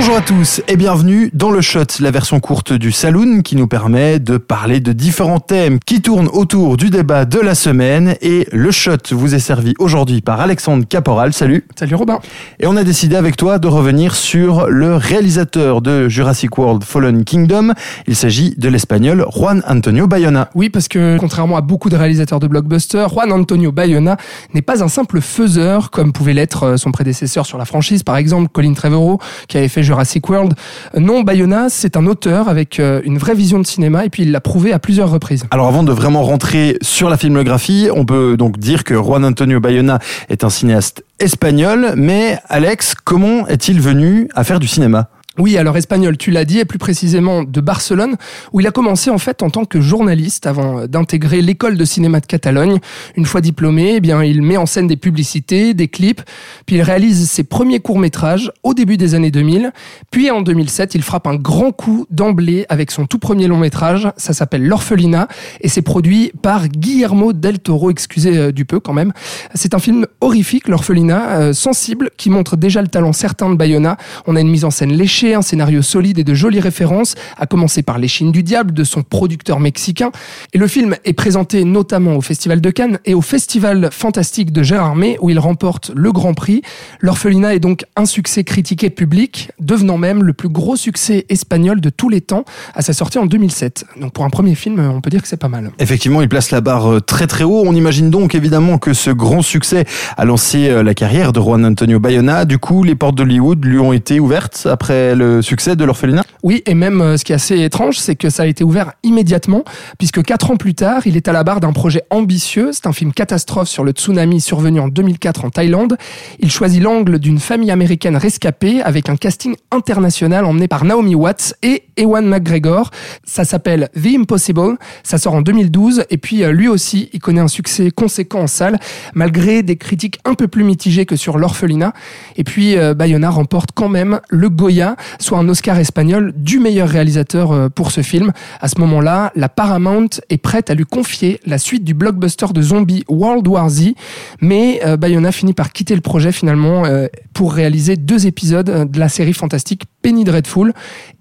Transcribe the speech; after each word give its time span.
Bonjour 0.00 0.16
à 0.16 0.22
tous 0.22 0.62
et 0.66 0.78
bienvenue 0.78 1.30
dans 1.34 1.50
le 1.50 1.60
Shot, 1.60 1.84
la 2.00 2.10
version 2.10 2.40
courte 2.40 2.72
du 2.72 2.90
Saloon 2.90 3.42
qui 3.42 3.54
nous 3.54 3.66
permet 3.66 4.18
de 4.18 4.38
parler 4.38 4.80
de 4.80 4.94
différents 4.94 5.40
thèmes 5.40 5.78
qui 5.78 6.00
tournent 6.00 6.30
autour 6.32 6.78
du 6.78 6.88
débat 6.88 7.26
de 7.26 7.38
la 7.38 7.54
semaine. 7.54 8.16
Et 8.22 8.48
le 8.50 8.70
Shot 8.70 9.10
vous 9.10 9.34
est 9.34 9.40
servi 9.40 9.74
aujourd'hui 9.78 10.22
par 10.22 10.40
Alexandre 10.40 10.86
Caporal. 10.88 11.34
Salut. 11.34 11.66
Salut 11.78 11.96
Robin. 11.96 12.18
Et 12.60 12.66
on 12.66 12.76
a 12.76 12.82
décidé 12.82 13.14
avec 13.14 13.36
toi 13.36 13.58
de 13.58 13.68
revenir 13.68 14.14
sur 14.14 14.68
le 14.68 14.96
réalisateur 14.96 15.82
de 15.82 16.08
Jurassic 16.08 16.56
World 16.56 16.82
Fallen 16.82 17.22
Kingdom. 17.22 17.74
Il 18.06 18.16
s'agit 18.16 18.54
de 18.56 18.70
l'espagnol 18.70 19.26
Juan 19.30 19.62
Antonio 19.68 20.06
Bayona. 20.06 20.48
Oui, 20.54 20.70
parce 20.70 20.88
que 20.88 21.18
contrairement 21.18 21.58
à 21.58 21.60
beaucoup 21.60 21.90
de 21.90 21.96
réalisateurs 21.96 22.40
de 22.40 22.46
blockbusters, 22.46 23.10
Juan 23.10 23.30
Antonio 23.32 23.70
Bayona 23.70 24.16
n'est 24.54 24.62
pas 24.62 24.82
un 24.82 24.88
simple 24.88 25.20
faiseur 25.20 25.90
comme 25.90 26.14
pouvait 26.14 26.32
l'être 26.32 26.62
euh, 26.62 26.76
son 26.78 26.90
prédécesseur 26.90 27.44
sur 27.44 27.58
la 27.58 27.66
franchise, 27.66 28.02
par 28.02 28.16
exemple 28.16 28.48
Colin 28.50 28.72
Trevorrow, 28.72 29.20
qui 29.46 29.58
avait 29.58 29.68
fait 29.68 29.89
Jurassic 29.90 30.28
World. 30.28 30.54
Non, 30.96 31.22
Bayona, 31.22 31.68
c'est 31.68 31.96
un 31.96 32.06
auteur 32.06 32.48
avec 32.48 32.78
euh, 32.78 33.00
une 33.04 33.18
vraie 33.18 33.34
vision 33.34 33.58
de 33.58 33.66
cinéma 33.66 34.04
et 34.04 34.08
puis 34.08 34.22
il 34.22 34.30
l'a 34.30 34.40
prouvé 34.40 34.72
à 34.72 34.78
plusieurs 34.78 35.10
reprises. 35.10 35.44
Alors 35.50 35.66
avant 35.66 35.82
de 35.82 35.92
vraiment 35.92 36.22
rentrer 36.22 36.78
sur 36.80 37.10
la 37.10 37.16
filmographie, 37.16 37.88
on 37.92 38.04
peut 38.04 38.36
donc 38.36 38.58
dire 38.58 38.84
que 38.84 38.94
Juan 38.94 39.24
Antonio 39.24 39.58
Bayona 39.58 39.98
est 40.28 40.44
un 40.44 40.50
cinéaste 40.50 41.04
espagnol, 41.18 41.94
mais 41.96 42.38
Alex, 42.48 42.94
comment 43.02 43.48
est-il 43.48 43.80
venu 43.80 44.28
à 44.34 44.44
faire 44.44 44.60
du 44.60 44.68
cinéma? 44.68 45.08
Oui, 45.38 45.56
alors 45.56 45.76
espagnol, 45.76 46.16
tu 46.16 46.32
l'as 46.32 46.44
dit, 46.44 46.58
et 46.58 46.64
plus 46.64 46.78
précisément 46.78 47.44
de 47.44 47.60
Barcelone, 47.60 48.16
où 48.52 48.60
il 48.60 48.66
a 48.66 48.72
commencé 48.72 49.10
en 49.10 49.18
fait 49.18 49.44
en 49.44 49.50
tant 49.50 49.64
que 49.64 49.80
journaliste 49.80 50.46
avant 50.46 50.86
d'intégrer 50.88 51.40
l'école 51.40 51.76
de 51.76 51.84
cinéma 51.84 52.18
de 52.18 52.26
Catalogne. 52.26 52.80
Une 53.16 53.26
fois 53.26 53.40
diplômé, 53.40 53.94
eh 53.96 54.00
bien, 54.00 54.24
il 54.24 54.42
met 54.42 54.56
en 54.56 54.66
scène 54.66 54.88
des 54.88 54.96
publicités, 54.96 55.72
des 55.72 55.86
clips, 55.86 56.20
puis 56.66 56.76
il 56.76 56.82
réalise 56.82 57.30
ses 57.30 57.44
premiers 57.44 57.78
courts-métrages 57.78 58.52
au 58.64 58.74
début 58.74 58.96
des 58.96 59.14
années 59.14 59.30
2000. 59.30 59.72
Puis 60.10 60.32
en 60.32 60.42
2007, 60.42 60.96
il 60.96 61.02
frappe 61.02 61.28
un 61.28 61.36
grand 61.36 61.70
coup 61.70 62.06
d'emblée 62.10 62.66
avec 62.68 62.90
son 62.90 63.06
tout 63.06 63.20
premier 63.20 63.46
long-métrage. 63.46 64.08
Ça 64.16 64.32
s'appelle 64.32 64.66
L'Orphelinat 64.66 65.28
et 65.60 65.68
c'est 65.68 65.82
produit 65.82 66.32
par 66.42 66.68
Guillermo 66.68 67.32
del 67.32 67.60
Toro, 67.60 67.90
excusez 67.90 68.36
euh, 68.36 68.52
du 68.52 68.64
peu 68.64 68.80
quand 68.80 68.92
même. 68.92 69.12
C'est 69.54 69.74
un 69.74 69.78
film 69.78 70.06
horrifique, 70.20 70.66
L'Orphelinat, 70.66 71.38
euh, 71.38 71.52
sensible, 71.52 72.10
qui 72.16 72.30
montre 72.30 72.56
déjà 72.56 72.82
le 72.82 72.88
talent 72.88 73.12
certain 73.12 73.48
de 73.48 73.54
Bayona. 73.54 73.96
On 74.26 74.34
a 74.34 74.40
une 74.40 74.50
mise 74.50 74.64
en 74.64 74.70
scène 74.70 74.92
léchée, 74.92 75.19
un 75.22 75.42
scénario 75.42 75.82
solide 75.82 76.18
et 76.18 76.24
de 76.24 76.34
jolies 76.34 76.60
références, 76.60 77.14
à 77.38 77.46
commencer 77.46 77.82
par 77.82 77.98
Les 77.98 78.08
du 78.20 78.42
Diable 78.42 78.72
de 78.72 78.84
son 78.84 79.02
producteur 79.02 79.60
mexicain. 79.60 80.10
Et 80.52 80.58
le 80.58 80.66
film 80.66 80.96
est 81.04 81.12
présenté 81.12 81.64
notamment 81.64 82.16
au 82.16 82.20
Festival 82.20 82.60
de 82.60 82.70
Cannes 82.70 82.98
et 83.04 83.14
au 83.14 83.22
Festival 83.22 83.88
Fantastique 83.92 84.52
de 84.52 84.62
Gérardmer 84.62 85.16
où 85.20 85.30
il 85.30 85.38
remporte 85.38 85.90
le 85.94 86.12
Grand 86.12 86.34
Prix. 86.34 86.62
L'Orphelinat 87.00 87.54
est 87.54 87.60
donc 87.60 87.84
un 87.96 88.04
succès 88.04 88.44
critique 88.44 88.84
et 88.84 88.90
public, 88.90 89.50
devenant 89.58 89.96
même 89.96 90.22
le 90.22 90.32
plus 90.32 90.48
gros 90.48 90.76
succès 90.76 91.24
espagnol 91.28 91.80
de 91.80 91.88
tous 91.88 92.08
les 92.08 92.20
temps 92.20 92.44
à 92.74 92.82
sa 92.82 92.92
sortie 92.92 93.18
en 93.18 93.26
2007. 93.26 93.84
Donc 94.00 94.12
pour 94.12 94.24
un 94.24 94.30
premier 94.30 94.54
film, 94.54 94.80
on 94.80 95.00
peut 95.00 95.10
dire 95.10 95.22
que 95.22 95.28
c'est 95.28 95.36
pas 95.36 95.48
mal. 95.48 95.70
Effectivement, 95.78 96.20
il 96.20 96.28
place 96.28 96.50
la 96.50 96.60
barre 96.60 96.92
euh, 96.92 97.00
très 97.00 97.26
très 97.26 97.44
haut. 97.44 97.62
On 97.64 97.74
imagine 97.74 98.10
donc 98.10 98.34
évidemment 98.34 98.78
que 98.78 98.92
ce 98.92 99.10
grand 99.10 99.42
succès 99.42 99.84
a 100.16 100.24
lancé 100.24 100.68
euh, 100.68 100.82
la 100.82 100.94
carrière 100.94 101.32
de 101.32 101.40
Juan 101.40 101.64
Antonio 101.64 102.00
Bayona. 102.00 102.44
Du 102.44 102.58
coup, 102.58 102.82
les 102.82 102.94
portes 102.94 103.14
d'Hollywood 103.14 103.64
lui 103.64 103.78
ont 103.78 103.92
été 103.92 104.20
ouvertes 104.20 104.66
après 104.70 105.09
le 105.14 105.42
succès 105.42 105.76
de 105.76 105.84
l'orphelinat 105.84 106.22
Oui, 106.42 106.62
et 106.66 106.74
même 106.74 107.00
euh, 107.00 107.16
ce 107.16 107.24
qui 107.24 107.32
est 107.32 107.34
assez 107.36 107.60
étrange, 107.60 107.98
c'est 107.98 108.16
que 108.16 108.30
ça 108.30 108.44
a 108.44 108.46
été 108.46 108.64
ouvert 108.64 108.92
immédiatement, 109.02 109.64
puisque 109.98 110.22
quatre 110.22 110.50
ans 110.50 110.56
plus 110.56 110.74
tard, 110.74 111.06
il 111.06 111.16
est 111.16 111.28
à 111.28 111.32
la 111.32 111.44
barre 111.44 111.60
d'un 111.60 111.72
projet 111.72 112.02
ambitieux. 112.10 112.70
C'est 112.72 112.86
un 112.86 112.92
film 112.92 113.12
catastrophe 113.12 113.68
sur 113.68 113.84
le 113.84 113.92
tsunami 113.92 114.40
survenu 114.40 114.80
en 114.80 114.88
2004 114.88 115.44
en 115.44 115.50
Thaïlande. 115.50 115.96
Il 116.38 116.50
choisit 116.50 116.82
l'angle 116.82 117.18
d'une 117.18 117.38
famille 117.38 117.70
américaine 117.70 118.16
rescapée 118.16 118.82
avec 118.82 119.08
un 119.08 119.16
casting 119.16 119.56
international 119.70 120.44
emmené 120.44 120.68
par 120.68 120.84
Naomi 120.84 121.14
Watts 121.14 121.54
et 121.62 121.84
Ewan 121.96 122.26
McGregor. 122.26 122.90
Ça 123.24 123.44
s'appelle 123.44 123.88
The 123.94 124.16
Impossible. 124.18 124.76
Ça 125.02 125.18
sort 125.18 125.34
en 125.34 125.42
2012 125.42 126.04
et 126.10 126.18
puis 126.18 126.42
euh, 126.42 126.52
lui 126.52 126.68
aussi, 126.68 127.10
il 127.12 127.20
connaît 127.20 127.40
un 127.40 127.48
succès 127.48 127.90
conséquent 127.90 128.40
en 128.40 128.46
salle 128.46 128.78
malgré 129.14 129.62
des 129.62 129.76
critiques 129.76 130.18
un 130.24 130.34
peu 130.34 130.48
plus 130.48 130.64
mitigées 130.64 131.06
que 131.06 131.16
sur 131.16 131.38
l'orphelinat. 131.38 131.92
Et 132.36 132.44
puis 132.44 132.76
euh, 132.76 132.94
Bayona 132.94 133.30
remporte 133.30 133.70
quand 133.74 133.88
même 133.88 134.20
le 134.28 134.48
Goya 134.48 134.96
soit 135.18 135.38
un 135.38 135.48
Oscar 135.48 135.78
espagnol 135.78 136.32
du 136.36 136.58
meilleur 136.58 136.88
réalisateur 136.88 137.52
euh, 137.52 137.68
pour 137.68 137.90
ce 137.90 138.02
film. 138.02 138.32
À 138.60 138.68
ce 138.68 138.78
moment-là, 138.80 139.32
la 139.34 139.48
Paramount 139.48 140.08
est 140.28 140.38
prête 140.38 140.70
à 140.70 140.74
lui 140.74 140.84
confier 140.84 141.40
la 141.46 141.58
suite 141.58 141.84
du 141.84 141.94
blockbuster 141.94 142.46
de 142.52 142.62
zombies 142.62 143.04
World 143.08 143.46
War 143.46 143.68
Z, 143.68 143.92
mais 144.40 144.80
euh, 144.84 144.96
Bayona 144.96 145.32
finit 145.32 145.54
par 145.54 145.72
quitter 145.72 145.94
le 145.94 146.00
projet 146.00 146.32
finalement 146.32 146.84
euh, 146.84 147.06
pour 147.32 147.52
réaliser 147.52 147.96
deux 147.96 148.26
épisodes 148.26 148.90
de 148.90 148.98
la 148.98 149.08
série 149.08 149.32
fantastique 149.32 149.84
Penny 150.02 150.24
Dreadful. 150.24 150.72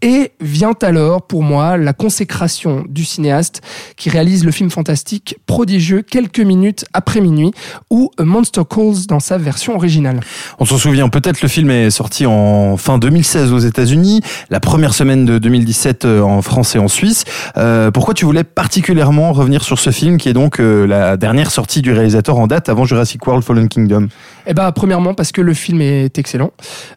Et 0.01 0.31
vient 0.39 0.73
alors, 0.81 1.23
pour 1.23 1.43
moi, 1.43 1.77
la 1.77 1.93
consécration 1.93 2.85
du 2.87 3.03
cinéaste 3.03 3.61
qui 3.97 4.09
réalise 4.09 4.45
le 4.45 4.51
film 4.51 4.69
fantastique 4.69 5.37
prodigieux 5.45 6.01
quelques 6.01 6.39
minutes 6.39 6.85
après 6.93 7.21
minuit, 7.21 7.51
ou 7.89 8.11
Monster 8.19 8.61
Calls 8.69 9.05
dans 9.07 9.19
sa 9.19 9.37
version 9.37 9.75
originale. 9.75 10.21
On 10.59 10.65
s'en 10.65 10.77
souvient 10.77 11.09
peut-être, 11.09 11.41
le 11.41 11.47
film 11.47 11.69
est 11.69 11.89
sorti 11.89 12.25
en 12.25 12.77
fin 12.77 12.97
2016 12.97 13.51
aux 13.51 13.59
États-Unis, 13.59 14.21
la 14.49 14.59
première 14.59 14.93
semaine 14.93 15.25
de 15.25 15.37
2017 15.37 16.05
euh, 16.05 16.21
en 16.21 16.41
France 16.41 16.75
et 16.75 16.79
en 16.79 16.87
Suisse. 16.87 17.25
Euh, 17.57 17.91
pourquoi 17.91 18.13
tu 18.13 18.25
voulais 18.25 18.43
particulièrement 18.43 19.33
revenir 19.33 19.63
sur 19.63 19.79
ce 19.79 19.89
film 19.89 20.17
qui 20.17 20.29
est 20.29 20.33
donc 20.33 20.59
euh, 20.59 20.85
la 20.85 21.17
dernière 21.17 21.51
sortie 21.51 21.81
du 21.81 21.91
réalisateur 21.91 22.37
en 22.37 22.47
date 22.47 22.69
avant 22.69 22.85
Jurassic 22.85 23.25
World 23.25 23.43
Fallen 23.43 23.67
Kingdom? 23.67 24.07
Eh 24.47 24.53
ben, 24.53 24.71
premièrement 24.71 25.13
parce 25.13 25.31
que 25.31 25.41
le 25.41 25.53
film 25.53 25.81
est 25.81 26.17
excellent. 26.17 26.51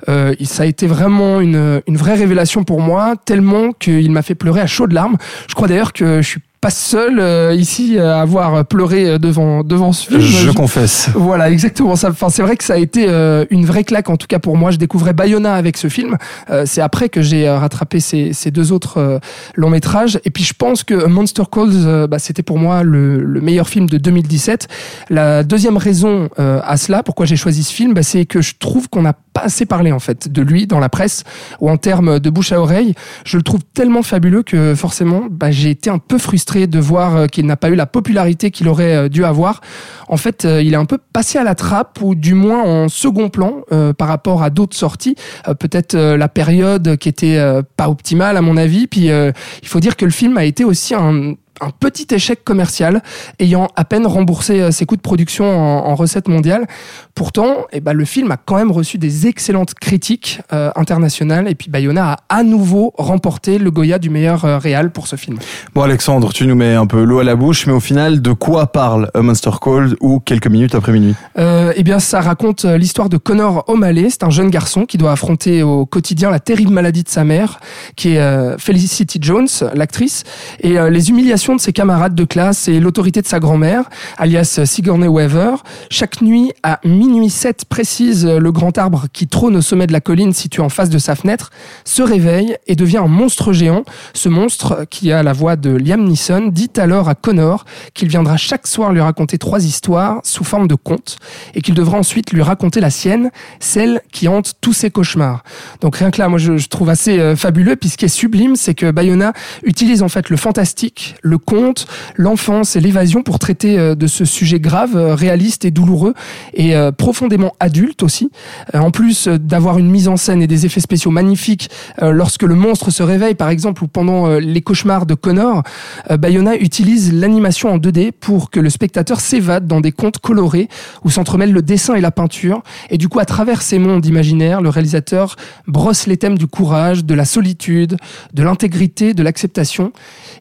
Euh, 0.09 0.35
ça 0.45 0.63
a 0.63 0.67
été 0.67 0.87
vraiment 0.87 1.41
une, 1.41 1.72
une 1.87 1.97
vraie 1.97 2.15
révélation 2.15 2.65
pour 2.65 2.81
moi, 2.81 3.15
tellement 3.25 3.73
qu'il 3.73 4.11
m'a 4.11 4.23
fait 4.23 4.35
pleurer 4.35 4.61
à 4.61 4.67
chaudes 4.67 4.93
larmes. 4.93 5.17
Je 5.49 5.55
crois 5.55 5.69
d'ailleurs 5.69 5.93
que 5.93 6.23
je 6.23 6.29
suis 6.29 6.41
pas 6.63 6.71
seul 6.71 7.19
euh, 7.19 7.57
ici 7.57 7.99
à 7.99 8.21
avoir 8.21 8.65
pleuré 8.65 9.19
devant 9.19 9.65
devant 9.65 9.93
ce 9.93 10.07
film. 10.07 10.21
Je, 10.21 10.51
confesse. 10.53 11.11
Voilà, 11.13 11.51
exactement 11.51 11.97
ça. 11.97 12.11
Enfin, 12.11 12.29
c'est 12.29 12.43
vrai 12.43 12.57
que 12.57 12.63
ça 12.63 12.75
a 12.75 12.77
été 12.77 13.07
euh, 13.09 13.45
une 13.51 13.67
vraie 13.67 13.83
claque 13.83 14.09
en 14.09 14.17
tout 14.17 14.29
cas 14.29 14.39
pour 14.39 14.57
moi. 14.57 14.71
Je 14.71 14.77
découvrais 14.77 15.13
Bayona 15.13 15.57
avec 15.57 15.77
ce 15.77 15.89
film. 15.89 16.17
Euh, 16.51 16.63
c'est 16.65 16.81
après 16.81 17.09
que 17.09 17.21
j'ai 17.21 17.51
rattrapé 17.51 17.99
ces, 17.99 18.33
ces 18.33 18.53
deux 18.53 18.71
autres 18.71 19.21
longs 19.57 19.71
métrages. 19.71 20.21
Et 20.25 20.31
puis 20.31 20.45
je 20.45 20.55
pense 20.55 20.85
que 20.85 21.07
Monster 21.07 21.43
Calls, 21.51 22.07
bah, 22.07 22.21
c'était 22.21 22.45
pour 22.45 22.59
moi 22.59 22.85
le, 22.85 23.25
le, 23.25 23.41
meilleur 23.41 23.69
film 23.69 23.89
de 23.89 23.99
2017. 23.99 24.69
La 25.11 25.43
deuxième 25.43 25.77
raison 25.77 26.29
à 26.39 26.77
cela, 26.77 27.03
pourquoi 27.03 27.27
j'ai 27.27 27.37
choisi 27.37 27.65
ce 27.65 27.73
film, 27.73 27.93
bah, 27.93 28.05
c'est 28.05 28.25
que 28.25 28.41
je 28.41 28.55
trouve 28.57 28.89
qu'on 28.89 29.03
n'a 29.03 29.15
pas 29.33 29.43
assez 29.43 29.67
parlé 29.67 29.93
en 29.93 29.99
fait 29.99 30.31
de 30.31 30.43
lui 30.43 30.67
dans 30.67 30.79
la 30.79 30.89
presse 30.89 31.25
ou 31.61 31.71
en 31.71 31.77
termes 31.77 32.21
de 32.21 32.31
bouche 32.31 32.53
à 32.53 32.61
oreille. 32.61 32.95
Je 33.25 33.37
le 33.37 33.43
trouve 33.43 33.61
tellement 33.75 34.03
fabuleux 34.03 34.43
que 34.43 34.75
forcément, 34.75 35.25
bah, 35.31 35.51
j'ai 35.51 35.71
été 35.71 35.91
un 35.91 35.99
peu 35.99 36.19
frustré 36.19 36.67
de 36.67 36.79
voir 36.79 37.17
euh, 37.17 37.27
qu'il 37.27 37.47
n'a 37.47 37.57
pas 37.57 37.69
eu 37.69 37.75
la 37.75 37.87
popularité 37.87 38.51
qu'il 38.51 38.69
aurait 38.69 38.95
euh, 38.95 39.09
dû 39.09 39.25
avoir. 39.25 39.61
En 40.09 40.17
fait, 40.17 40.45
euh, 40.45 40.63
il 40.63 40.75
est 40.75 40.77
un 40.77 40.85
peu 40.85 40.99
passé 41.13 41.39
à 41.39 41.45
la 41.45 41.55
trappe 41.55 42.01
ou 42.03 42.15
du 42.15 42.35
moins 42.35 42.63
en 42.63 42.89
second 42.89 43.29
plan 43.29 43.63
par 43.97 44.09
rapport 44.09 44.43
à 44.43 44.51
d'autres 44.51 44.77
sorties. 44.77 45.17
Peut-être 45.59 45.97
la 45.97 46.29
période 46.29 46.97
qui 46.97 47.09
était 47.09 47.39
pas 47.77 47.89
optimale 47.89 48.37
à 48.37 48.43
mon 48.43 48.57
avis. 48.57 48.87
Puis 48.87 49.07
il 49.07 49.69
faut 49.69 49.81
dire 49.81 49.97
que 49.97 50.05
le 50.05 50.11
film 50.11 50.37
a 50.37 50.45
été 50.45 50.65
aussi 50.65 50.95
un 50.95 51.35
un 51.63 51.71
petit 51.71 52.07
échec 52.15 52.45
commercial, 52.45 53.03
ayant 53.39 53.69
à 53.77 53.85
peine 53.85 54.07
remboursé 54.07 54.61
euh, 54.61 54.71
ses 54.71 54.85
coûts 54.85 54.97
de 54.97 55.01
production 55.01 55.45
en, 55.45 55.87
en 55.87 55.95
recettes 55.95 56.29
mondiales. 56.29 56.67
Pourtant, 57.15 57.67
eh 57.73 57.81
ben, 57.81 57.93
le 57.93 58.05
film 58.05 58.31
a 58.31 58.37
quand 58.37 58.57
même 58.57 58.73
reçu 58.73 58.99
des 58.99 59.27
excellentes 59.27 59.75
critiques 59.75 60.41
euh, 60.53 60.71
internationales, 60.77 61.49
et 61.49 61.55
puis 61.55 61.71
Bayona 61.71 62.13
a 62.13 62.19
à 62.29 62.43
nouveau 62.43 62.93
remporté 62.99 63.59
le 63.59 63.71
Goya 63.71 63.99
du 63.99 64.11
meilleur 64.11 64.45
euh, 64.45 64.59
réal 64.59 64.91
pour 64.91 65.07
ce 65.07 65.17
film. 65.17 65.39
Bon 65.75 65.83
Alexandre, 65.83 66.33
tu 66.33 66.47
nous 66.47 66.57
mets 66.57 66.75
un 66.75 66.87
peu 66.87 67.05
l'eau 67.05 67.21
à 67.21 67.25
la 67.25 67.37
bouche, 67.37 67.67
mais 67.67 67.73
au 67.73 67.81
final, 67.81 68.21
de 68.21 68.33
quoi 68.33 68.67
parle 68.73 69.11
A 69.15 69.23
Monster 69.23 69.53
Call 69.63 69.95
ou 70.01 70.21
quelques 70.21 70.49
minutes 70.49 70.75
après 70.75 70.93
minuit? 70.93 71.15
Euh, 71.39 71.73
Eh 71.77 71.85
bien, 71.85 72.01
ça 72.01 72.21
raconte 72.21 72.65
l'histoire 72.65 73.09
de 73.09 73.17
Connor 73.17 73.65
O'Malley. 73.69 74.11
C'est 74.11 74.25
un 74.25 74.31
jeune 74.31 74.51
garçon 74.51 74.85
qui 74.85 74.99
doit 74.99 75.13
affronter 75.13 75.63
au 75.63 75.87
quotidien 75.87 76.31
la 76.31 76.41
terrible 76.41 76.73
maladie 76.73 77.03
de 77.03 77.09
sa 77.09 77.25
mère, 77.25 77.61
qui 77.97 78.17
est 78.17 78.59
Felicity 78.59 79.19
Jones, 79.21 79.49
l'actrice, 79.75 80.25
et 80.61 80.77
les 80.91 81.11
humiliations 81.11 81.52
de 81.55 81.61
ses 81.61 81.73
camarades 81.73 82.15
de 82.15 82.25
classe 82.25 82.69
et 82.69 82.81
l'autorité 82.81 83.23
de 83.23 83.27
sa 83.27 83.41
grand-mère, 83.41 83.85
alias 84.19 84.61
Sigourney 84.65 85.09
Weaver. 85.09 85.57
Chaque 85.91 86.23
nuit, 86.23 86.53
à 86.63 86.81
minuit 86.85 87.31
7 87.31 87.65
précise, 87.67 88.27
le 88.27 88.53
grand 88.53 88.77
arbre 88.79 89.07
qui 89.13 89.27
trône 89.27 89.57
au 89.57 89.61
sommet 89.61 89.87
de 89.87 89.93
la 89.93 90.01
colline 90.01 90.33
situé 90.33 90.63
en 90.63 90.69
face 90.69 90.91
de 90.91 90.99
sa 90.99 91.15
fenêtre 91.15 91.51
se 91.85 92.03
réveille 92.03 92.57
et 92.67 92.77
devient 92.77 92.99
un 92.99 93.09
monstre 93.09 93.53
géant. 93.53 93.85
Ce 94.15 94.29
monstre, 94.29 94.87
qui 94.91 95.13
a 95.13 95.23
la 95.23 95.33
voix 95.33 95.57
de 95.57 95.71
Liam 95.71 96.05
Neeson, 96.05 96.49
dit 96.49 96.71
alors 96.77 97.09
à 97.09 97.15
Connor 97.15 97.65
qu'il 97.95 98.09
viendra 98.09 98.37
chaque 98.37 98.67
soir 98.67 98.93
lui 98.93 99.01
raconter 99.01 99.39
trois 99.39 99.65
histoires 99.65 100.21
sous 100.25 100.45
forme 100.45 100.69
de 100.69 100.75
contes 100.75 101.19
et 101.55 101.63
qu'il 101.63 101.75
devra 101.75 101.99
ensuite 101.99 102.33
lui 102.33 102.43
raconter 102.43 102.81
la 102.81 102.91
sienne, 102.91 103.31
celle 103.61 104.01
qui 104.13 104.29
hante 104.29 104.55
tous 104.61 104.73
ses 104.73 104.91
cauchemars. 104.91 105.43
Donc 105.81 105.97
rien 105.97 106.11
que 106.11 106.19
là, 106.19 106.29
moi 106.29 106.39
je, 106.39 106.57
je 106.57 106.69
trouve 106.69 106.89
assez 106.89 107.19
euh, 107.19 107.37
fabuleux. 107.37 107.77
Puis 107.77 107.91
ce 107.91 107.97
qui 107.97 108.05
est 108.05 108.09
sublime, 108.09 108.57
c'est 108.57 108.75
que 108.75 108.91
Bayona 108.91 109.33
utilise 109.65 110.03
en 110.03 110.09
fait 110.09 110.31
le 110.31 110.37
fantastique, 110.37 111.17
le 111.23 111.39
conte, 111.45 111.87
l'enfance 112.17 112.77
et 112.77 112.81
l'évasion 112.81 113.23
pour 113.23 113.39
traiter 113.39 113.79
euh, 113.79 113.95
de 113.95 114.07
ce 114.07 114.25
sujet 114.25 114.61
grave, 114.61 114.97
euh, 114.97 115.15
réaliste 115.15 115.65
et 115.65 115.71
douloureux 115.71 116.15
et 116.55 116.75
euh, 116.75 116.93
profondément 116.93 117.53
adulte 117.61 118.03
aussi. 118.03 118.31
En 118.75 118.91
plus 118.91 119.29
d'avoir 119.29 119.79
une 119.79 119.91
mise 119.91 120.09
en 120.09 120.17
scène 120.17 120.43
et 120.43 120.47
des 120.47 120.67
effets 120.67 120.81
spéciaux 120.81 121.11
magnifiques 121.11 121.71
lorsque 122.01 122.43
le 122.43 122.55
monstre 122.55 122.91
se 122.91 123.03
réveille 123.03 123.35
par 123.35 123.49
exemple 123.49 123.85
ou 123.85 123.89
pendant 123.89 124.39
les 124.39 124.61
cauchemars 124.61 125.07
de 125.07 125.15
Connor, 125.15 125.63
Bayona 126.11 126.57
utilise 126.57 127.13
l'animation 127.13 127.71
en 127.71 127.79
2D 127.79 128.13
pour 128.13 128.51
que 128.51 128.61
le 128.61 128.71
spectateur 128.71 129.21
s'évade 129.21 129.67
dans 129.67 129.81
des 129.81 129.93
contes 129.93 130.19
colorés 130.19 130.69
où 131.05 131.11
s'entremêlent 131.11 131.53
le 131.53 131.63
dessin 131.63 131.95
et 131.95 132.01
la 132.01 132.11
peinture. 132.11 132.63
Et 132.91 132.99
du 132.99 133.09
coup, 133.09 133.19
à 133.19 133.25
travers 133.25 133.63
ces 133.63 133.79
mondes 133.79 134.07
imaginaires, 134.07 134.61
le 134.61 134.69
réalisateur 134.69 135.37
brosse 135.67 136.07
les 136.07 136.17
thèmes 136.17 136.39
du 136.39 136.47
courage, 136.47 137.05
de 137.05 137.15
la 137.15 137.25
solitude, 137.25 137.97
de 138.33 138.43
l'intégrité, 138.43 139.15
de 139.15 139.23
l'acceptation 139.23 139.93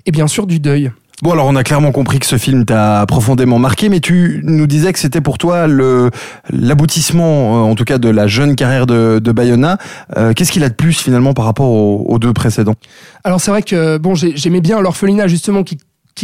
et 0.05 0.11
bien 0.11 0.27
sûr 0.27 0.47
du 0.47 0.59
deuil. 0.59 0.90
Bon, 1.21 1.33
alors 1.33 1.45
on 1.45 1.55
a 1.55 1.63
clairement 1.63 1.91
compris 1.91 2.17
que 2.17 2.25
ce 2.25 2.37
film 2.39 2.65
t'a 2.65 3.05
profondément 3.07 3.59
marqué, 3.59 3.89
mais 3.89 3.99
tu 3.99 4.41
nous 4.43 4.65
disais 4.65 4.91
que 4.91 4.97
c'était 4.97 5.21
pour 5.21 5.37
toi 5.37 5.67
l'aboutissement, 6.49 7.57
euh, 7.57 7.71
en 7.71 7.75
tout 7.75 7.83
cas, 7.83 7.97
de 7.99 8.09
la 8.09 8.25
jeune 8.27 8.55
carrière 8.55 8.87
de, 8.87 9.19
Bayona. 9.31 9.77
Euh, 10.17 10.33
Qu'est-ce 10.33 10.51
qu'il 10.51 10.63
a 10.63 10.69
de 10.69 10.73
plus 10.73 10.93
finalement 10.99 11.33
par 11.33 11.45
rapport 11.45 11.69
aux, 11.69 12.05
aux 12.07 12.17
deux 12.19 12.33
précédents? 12.33 12.73
Alors 13.23 13.39
c'est 13.39 13.51
vrai 13.51 13.61
que 13.61 13.97
bon, 13.97 14.15
j'ai- 14.15 14.35
j'aimais 14.35 14.61
bien 14.61 14.81
l'orphelinat 14.81 15.27
justement 15.27 15.63
qui 15.63 15.77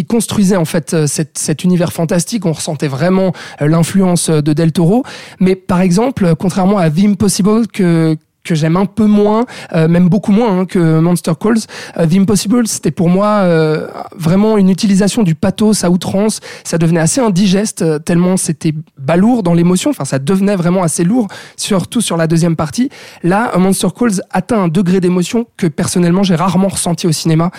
construisait 0.06 0.58
en 0.58 0.66
fait 0.66 0.94
euh, 0.94 1.08
cet 1.08 1.64
univers 1.64 1.94
fantastique, 1.94 2.46
on 2.46 2.52
ressentait 2.52 2.88
vraiment 2.90 3.34
l'influence 3.62 4.30
de 4.30 4.54
Del 4.54 4.72
Toro. 4.72 5.04
Mais 5.40 5.56
par 5.56 5.82
exemple, 5.82 6.36
contrairement 6.38 6.78
à 6.78 6.90
The 6.90 7.06
Impossible 7.06 7.68
que 7.68 8.16
que 8.48 8.56
j'aime 8.56 8.78
un 8.78 8.86
peu 8.86 9.06
moins, 9.06 9.46
euh, 9.74 9.88
même 9.88 10.08
beaucoup 10.08 10.32
moins 10.32 10.60
hein, 10.60 10.66
que 10.66 11.00
Monster 11.00 11.34
Calls. 11.40 11.58
Euh, 11.98 12.08
The 12.08 12.14
Impossible, 12.14 12.68
c'était 12.68 12.92
pour 12.92 13.10
moi 13.10 13.28
euh, 13.44 13.88
vraiment 14.16 14.58
une 14.58 14.70
utilisation 14.70 15.24
du 15.24 15.36
pathos 15.36 15.84
à 15.84 15.90
outrance. 15.90 16.40
Ça 16.64 16.78
devenait 16.78 17.02
assez 17.02 17.20
indigeste 17.20 18.04
tellement 18.06 18.38
c'était 18.38 18.74
balourd 18.98 19.44
dans 19.44 19.54
l'émotion. 19.54 19.90
Enfin, 19.90 20.06
ça 20.06 20.20
devenait 20.20 20.56
vraiment 20.56 20.84
assez 20.84 21.04
lourd, 21.04 21.28
surtout 21.58 22.02
sur 22.02 22.16
la 22.16 22.28
deuxième 22.28 22.56
partie. 22.56 22.90
Là, 23.24 23.52
Monster 23.58 23.90
Calls 23.98 24.22
atteint 24.32 24.62
un 24.62 24.68
degré 24.70 25.02
d'émotion 25.02 25.46
que 25.58 25.68
personnellement 25.68 26.24
j'ai 26.24 26.36
rarement 26.36 26.70
ressenti 26.70 27.08
au 27.08 27.12
cinéma. 27.12 27.52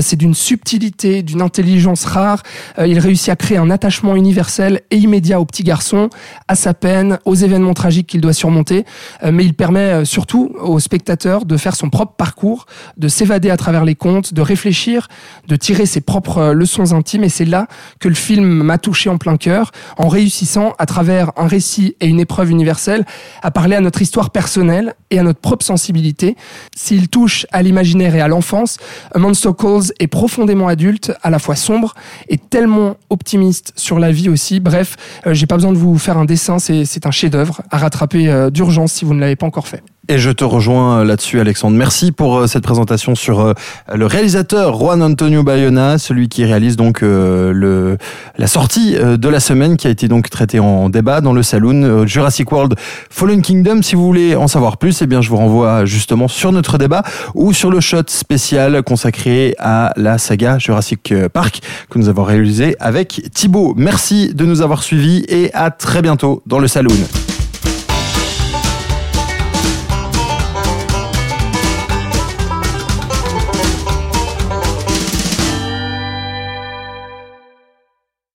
C'est 0.00 0.16
d'une 0.16 0.34
subtilité, 0.34 1.22
d'une 1.22 1.42
intelligence 1.42 2.04
rare. 2.04 2.42
Il 2.78 2.98
réussit 2.98 3.30
à 3.30 3.36
créer 3.36 3.58
un 3.58 3.70
attachement 3.70 4.14
universel 4.14 4.82
et 4.90 4.96
immédiat 4.96 5.40
au 5.40 5.44
petit 5.44 5.64
garçon, 5.64 6.10
à 6.48 6.54
sa 6.54 6.74
peine, 6.74 7.18
aux 7.24 7.34
événements 7.34 7.74
tragiques 7.74 8.06
qu'il 8.06 8.20
doit 8.20 8.32
surmonter. 8.32 8.84
Mais 9.24 9.44
il 9.44 9.54
permet 9.54 9.96
euh, 9.96 10.04
au 10.44 10.78
spectateur 10.78 11.44
de 11.44 11.56
faire 11.56 11.76
son 11.76 11.90
propre 11.90 12.14
parcours, 12.16 12.66
de 12.96 13.08
s'évader 13.08 13.50
à 13.50 13.56
travers 13.56 13.84
les 13.84 13.94
contes, 13.94 14.34
de 14.34 14.42
réfléchir, 14.42 15.08
de 15.48 15.56
tirer 15.56 15.86
ses 15.86 16.00
propres 16.00 16.38
euh, 16.38 16.52
leçons 16.52 16.92
intimes. 16.92 17.24
Et 17.24 17.28
c'est 17.28 17.44
là 17.44 17.66
que 18.00 18.08
le 18.08 18.14
film 18.14 18.62
m'a 18.62 18.78
touché 18.78 19.10
en 19.10 19.18
plein 19.18 19.36
cœur, 19.36 19.72
en 19.98 20.08
réussissant 20.08 20.74
à 20.78 20.86
travers 20.86 21.32
un 21.36 21.46
récit 21.46 21.96
et 22.00 22.06
une 22.06 22.20
épreuve 22.20 22.50
universelle 22.50 23.04
à 23.42 23.50
parler 23.50 23.76
à 23.76 23.80
notre 23.80 24.02
histoire 24.02 24.30
personnelle 24.30 24.94
et 25.10 25.18
à 25.18 25.22
notre 25.22 25.40
propre 25.40 25.64
sensibilité. 25.64 26.36
S'il 26.74 27.08
touche 27.08 27.46
à 27.52 27.62
l'imaginaire 27.62 28.14
et 28.14 28.20
à 28.20 28.28
l'enfance, 28.28 28.78
Monster 29.14 29.50
Calls 29.58 29.92
est 29.98 30.06
profondément 30.06 30.68
adulte, 30.68 31.12
à 31.22 31.30
la 31.30 31.38
fois 31.38 31.56
sombre 31.56 31.94
et 32.28 32.38
tellement 32.38 32.96
optimiste 33.10 33.72
sur 33.76 33.98
la 33.98 34.12
vie 34.12 34.28
aussi. 34.28 34.60
Bref, 34.60 34.96
euh, 35.26 35.34
j'ai 35.34 35.46
pas 35.46 35.56
besoin 35.56 35.72
de 35.72 35.78
vous 35.78 35.98
faire 35.98 36.18
un 36.18 36.24
dessin, 36.24 36.58
c'est 36.58 37.06
un 37.06 37.10
chef-d'œuvre 37.10 37.62
à 37.70 37.78
rattraper 37.78 38.28
euh, 38.28 38.50
d'urgence 38.50 38.92
si 38.92 39.04
vous 39.04 39.14
ne 39.14 39.20
l'avez 39.20 39.36
pas 39.36 39.46
encore 39.46 39.68
fait. 39.68 39.82
Et 40.08 40.18
je 40.18 40.30
te 40.30 40.44
rejoins 40.44 41.00
euh, 41.00 41.04
là-dessus, 41.04 41.40
Alexandre. 41.40 41.76
Merci 41.76 42.12
pour 42.12 42.36
euh, 42.36 42.46
cette 42.46 42.62
présentation 42.62 43.16
sur 43.16 43.40
euh, 43.40 43.54
le 43.92 44.06
réalisateur 44.06 44.78
Juan 44.78 45.02
Antonio 45.02 45.42
Bayona, 45.42 45.98
celui 45.98 46.28
qui 46.28 46.44
réalise 46.44 46.76
donc 46.76 47.00
le 47.00 47.98
la 48.38 48.46
sortie 48.46 48.96
de 48.96 49.28
la 49.28 49.40
semaine 49.40 49.76
qui 49.76 49.86
a 49.86 49.90
été 49.90 50.08
donc 50.08 50.30
traitée 50.30 50.60
en 50.60 50.88
débat 50.88 51.20
dans 51.20 51.32
le 51.32 51.42
saloon 51.42 52.06
Jurassic 52.06 52.50
World 52.52 52.74
Fallen 53.10 53.42
Kingdom. 53.42 53.82
Si 53.82 53.94
vous 53.94 54.04
voulez 54.04 54.36
en 54.36 54.48
savoir 54.48 54.76
plus, 54.76 55.02
eh 55.02 55.06
bien 55.06 55.20
je 55.22 55.30
vous 55.30 55.36
renvoie 55.36 55.84
justement 55.84 56.28
sur 56.28 56.52
notre 56.52 56.78
débat 56.78 57.02
ou 57.34 57.52
sur 57.52 57.70
le 57.70 57.80
shot 57.80 58.02
spécial 58.08 58.82
consacré 58.82 59.54
à 59.58 59.92
la 59.96 60.18
saga 60.18 60.58
Jurassic 60.58 61.14
Park 61.32 61.60
que 61.90 61.98
nous 61.98 62.08
avons 62.08 62.24
réalisé 62.24 62.76
avec 62.78 63.22
Thibaut. 63.34 63.74
Merci 63.76 64.34
de 64.34 64.44
nous 64.44 64.62
avoir 64.62 64.82
suivis 64.82 65.24
et 65.28 65.52
à 65.54 65.70
très 65.70 66.02
bientôt 66.02 66.42
dans 66.46 66.58
le 66.58 66.68
saloon. 66.68 66.94